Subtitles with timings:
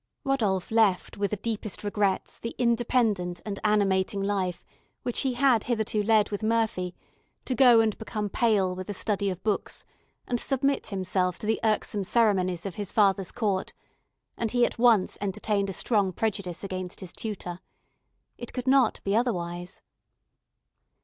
[0.23, 4.65] Rodolph left with the deepest regrets the independent and animating life
[5.03, 6.95] which he had hitherto led with Murphy
[7.45, 9.85] to go and become pale with the study of books,
[10.27, 13.73] and submit himself to the irksome ceremonies of his father's court,
[14.37, 17.59] and he at once entertained a strong prejudice against his tutor.
[18.39, 19.83] It could not be otherwise.